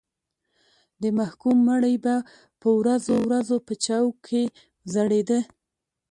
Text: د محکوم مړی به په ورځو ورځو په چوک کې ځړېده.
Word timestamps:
د 1.01 1.03
محکوم 1.19 1.57
مړی 1.69 1.95
به 2.03 2.15
په 2.61 2.69
ورځو 2.79 3.15
ورځو 3.27 3.57
په 3.67 3.73
چوک 3.85 4.13
کې 4.27 4.43
ځړېده. 4.93 5.39